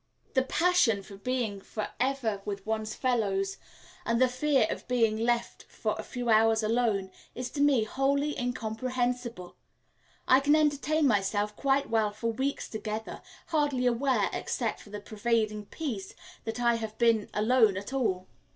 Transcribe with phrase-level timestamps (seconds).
[0.33, 3.57] The passion for being for ever with one's fellows,
[4.03, 8.35] and the fear of being left for a few hours alone, is to me wholly
[8.35, 9.55] incomprehensible.
[10.27, 15.67] I can entertain myself quite well for weeks together, hardly aware, except for the pervading
[15.67, 16.15] peace,
[16.45, 18.25] that I have been alone at all.